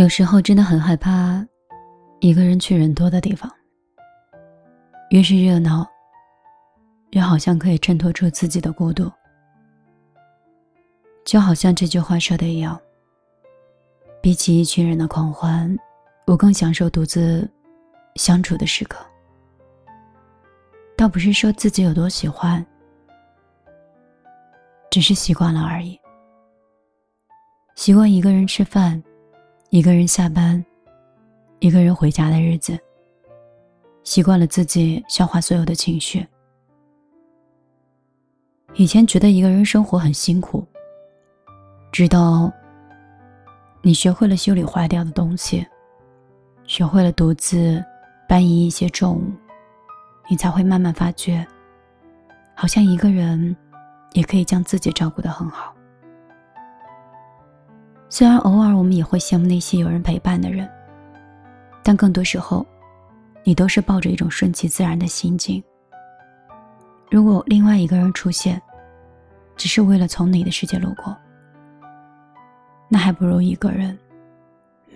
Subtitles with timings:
[0.00, 1.46] 有时候真的很害怕
[2.20, 3.52] 一个人去人多的地方，
[5.10, 5.86] 越是热闹，
[7.10, 9.12] 越好像可以衬托出自己的孤独。
[11.22, 12.80] 就好像这句话说的一样，
[14.22, 15.78] 比起一群人的狂欢，
[16.26, 17.46] 我更享受独自
[18.14, 19.04] 相处的时刻。
[20.96, 22.64] 倒不是说自己有多喜欢，
[24.90, 26.00] 只是习惯了而已。
[27.74, 29.02] 习惯一个人吃饭，
[29.70, 30.64] 一个人下班，
[31.60, 32.76] 一个人回家的日子。
[34.02, 36.26] 习惯了自己消化所有的情绪。
[38.74, 40.66] 以前觉得一个人生活很辛苦，
[41.92, 42.52] 直到
[43.80, 45.64] 你学会了修理坏掉的东西，
[46.64, 47.80] 学会了独自
[48.28, 49.32] 搬移一些重物。
[50.28, 51.46] 你才会慢慢发觉，
[52.56, 53.56] 好像一个人
[54.14, 55.72] 也可以将自己照顾得很好。
[58.12, 60.68] 虽然偶尔我们也会羡慕那些有人陪伴的人，
[61.80, 62.66] 但更多时候，
[63.44, 65.62] 你都是抱着一种顺其自然的心境。
[67.08, 68.60] 如果另外一个人出现，
[69.56, 71.16] 只是为了从你的世界路过，
[72.88, 73.96] 那还不如一个人，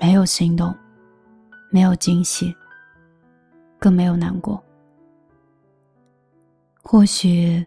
[0.00, 0.74] 没有心动，
[1.70, 2.52] 没有惊喜，
[3.78, 4.60] 更没有难过。
[6.82, 7.64] 或许，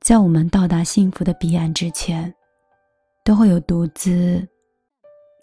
[0.00, 2.32] 在我们到达幸福的彼岸之前，
[3.24, 4.46] 都会有独自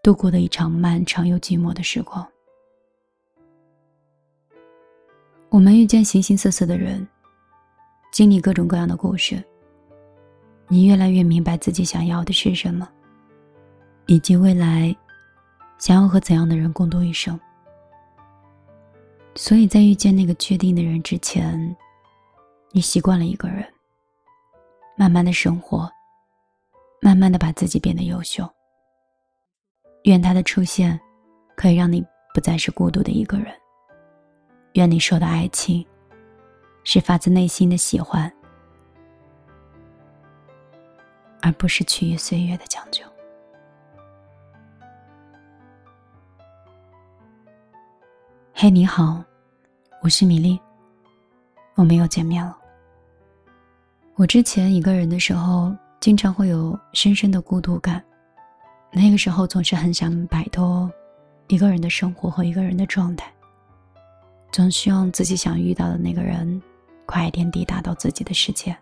[0.01, 2.27] 度过的一场漫长又寂寞的时光。
[5.49, 7.07] 我们遇见形形色色的人，
[8.11, 9.43] 经历各种各样的故事。
[10.67, 12.87] 你越来越明白自己想要的是什么，
[14.05, 14.95] 以及未来
[15.77, 17.39] 想要和怎样的人共度一生。
[19.35, 21.75] 所以在遇见那个确定的人之前。
[22.71, 23.65] 你习惯了一个人，
[24.95, 25.91] 慢慢的生活，
[27.01, 28.47] 慢慢的把自己变得优秀。
[30.03, 30.99] 愿他的出现，
[31.55, 33.53] 可以让你不再是孤独的一个人。
[34.73, 35.85] 愿你说的爱情，
[36.83, 38.31] 是发自内心的喜欢，
[41.41, 43.03] 而不是趋于岁月的将就。
[48.53, 49.23] 嘿，你好，
[50.01, 50.59] 我是米粒，
[51.75, 52.57] 我们又见面了。
[54.15, 58.03] 我之前一个人的时候，经常会有深深的孤独感。
[58.91, 60.91] 那个时候总是很想摆脱
[61.47, 63.31] 一个人的生活和一个人的状态，
[64.51, 66.61] 总希望自己想遇到的那个人
[67.05, 68.75] 快一点抵达到自己的世界。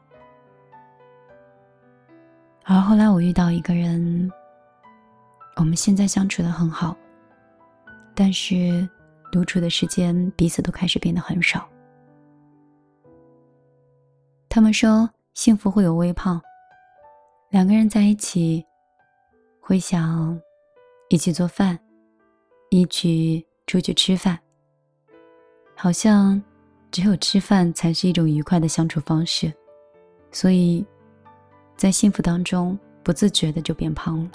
[2.64, 4.32] 而后来我遇到一个人，
[5.56, 6.96] 我们现在相处的很好，
[8.16, 8.88] 但是
[9.32, 11.68] 独处的时间彼此都开始变得很少。
[14.50, 15.10] 他们说。
[15.34, 16.42] 幸福会有微胖，
[17.52, 18.66] 两个人在一起，
[19.68, 20.42] 会想
[21.10, 21.78] 一起做饭，
[22.70, 24.40] 一起出去吃饭。
[25.76, 26.42] 好像
[26.90, 29.54] 只有吃饭才是一种愉快的相处方式，
[30.32, 30.86] 所以，
[31.76, 34.32] 在幸福当中不自觉的就变胖了。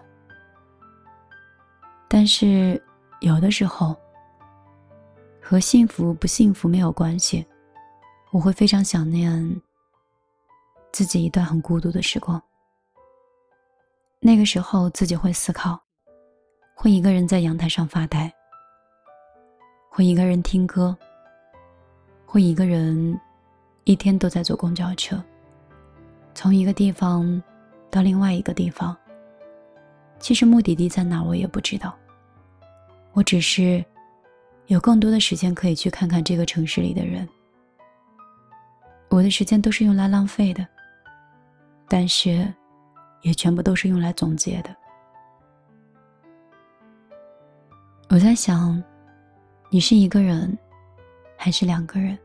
[2.09, 2.79] 但是
[3.23, 3.97] 有的时候，
[5.41, 7.43] 和幸福不幸福没有关系，
[8.33, 9.63] 我会非常想念。
[10.93, 12.39] 自己一段很孤独的时光。
[14.25, 15.77] 那个时候，自己会思考，
[16.77, 18.33] 会一个人在阳台上发呆，
[19.91, 20.97] 会一个人听歌，
[22.25, 23.21] 会一个人
[23.83, 25.21] 一天都在坐公交车，
[26.37, 27.43] 从一个地方
[27.91, 28.97] 到另外一个地方。
[30.21, 31.93] 其实目的地在哪，我也不知道。
[33.15, 33.85] 我只是
[34.67, 37.29] 有更多的时间可以去看看这个城市里的人。
[39.09, 40.65] 我的时间都是用来浪费的。
[41.89, 42.55] 但是，
[43.23, 44.77] 也全部都是用来总结的。
[48.11, 48.83] 我在想，
[49.71, 50.57] 你是一个人，
[51.37, 52.19] 还是两个人？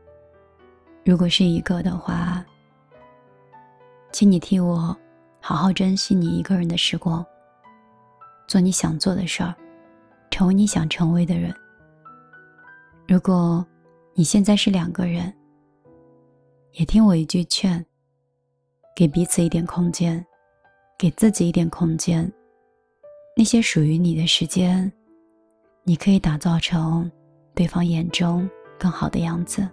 [1.04, 2.44] 如果是一个的话，
[4.12, 4.94] 请你替我
[5.40, 7.24] 好好珍惜你一个人的时光，
[8.46, 9.54] 做你想做的事儿，
[10.30, 11.54] 成为你想成为的人。
[13.06, 13.66] 如果
[14.12, 15.34] 你现在是两个人，
[16.72, 17.82] 也听我一句劝。
[18.94, 20.26] 给彼此一点空间，
[20.98, 22.30] 给自己一点空间。
[23.36, 24.92] 那些属于你的时间，
[25.84, 27.08] 你可以打造成
[27.54, 29.66] 对方眼中更好的样子。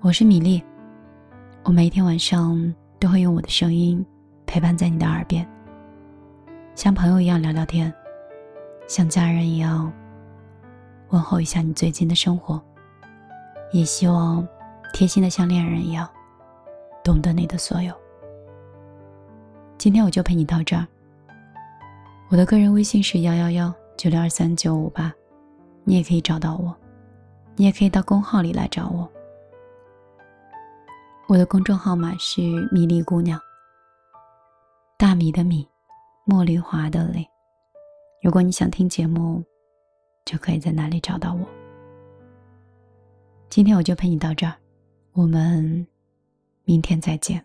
[0.00, 0.62] 我是米粒，
[1.64, 4.04] 我每天晚上都会用我的声音
[4.46, 5.44] 陪伴在你的耳边，
[6.76, 7.92] 像朋友一样聊聊天，
[8.86, 9.92] 像家人一样
[11.08, 12.62] 问候一下你最近的生活，
[13.72, 14.46] 也希望
[14.92, 16.08] 贴心的像恋人一样。
[17.02, 17.92] 懂得你的所有。
[19.82, 20.86] 今天我就陪你到这儿。
[22.28, 25.12] 我的个人微信是幺幺幺九六二三九五八，
[25.82, 26.72] 你也可以找到我，
[27.56, 29.10] 你也可以到公号里来找我。
[31.26, 32.40] 我的公众号码是
[32.70, 33.36] 米粒姑娘，
[34.96, 35.68] 大米的米，
[36.28, 37.26] 茉莉花的蕾。
[38.22, 39.42] 如果你想听节目，
[40.24, 41.44] 就可以在那里找到我。
[43.50, 44.54] 今天我就陪你到这儿，
[45.12, 45.84] 我们
[46.66, 47.44] 明天再见。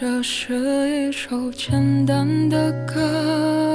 [0.00, 0.54] 这是
[1.08, 3.67] 一首简单的歌，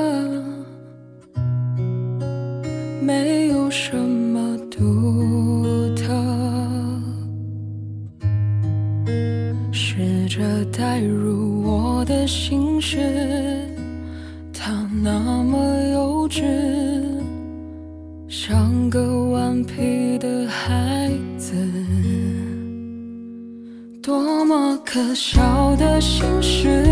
[3.06, 6.04] 没有什么独特。
[9.72, 10.42] 试着
[10.72, 12.98] 带入我的心事，
[14.54, 15.58] 它那么
[15.92, 16.44] 幼稚，
[18.30, 21.54] 像个顽皮的孩子。
[24.02, 26.84] 多么可笑的心事，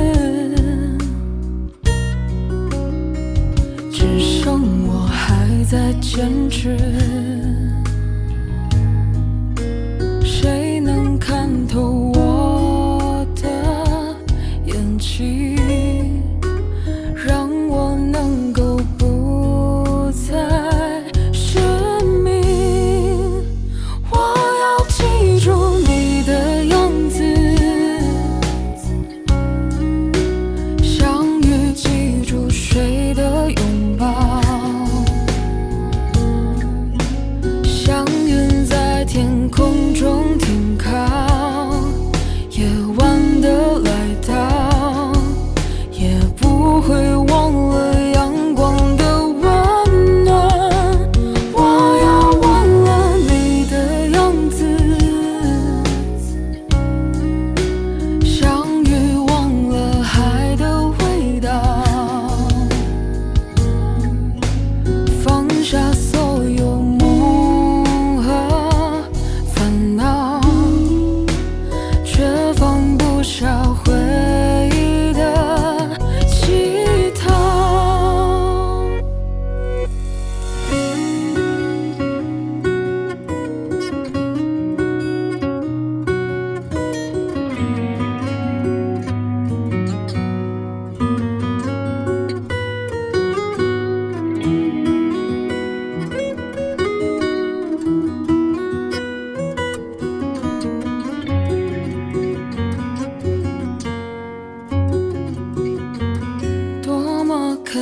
[5.72, 7.71] 在坚持。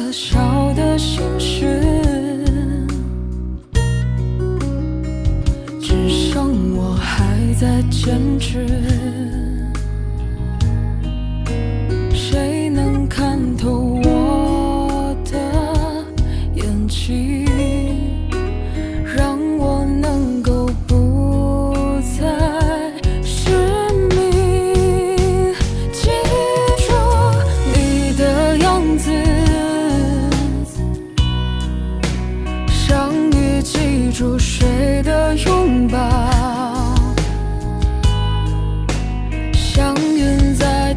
[0.09, 1.83] 可笑的心事，
[5.79, 8.65] 只剩我还在坚持。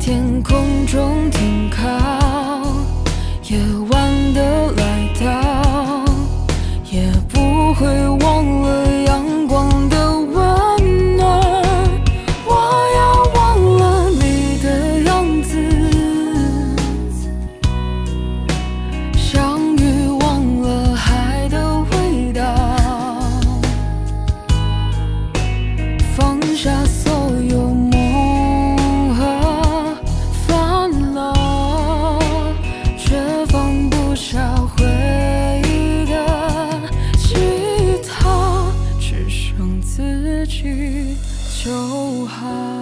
[0.05, 1.81] 天空中停靠
[3.49, 3.57] 夜
[3.89, 3.92] 晚
[41.65, 42.82] 就好。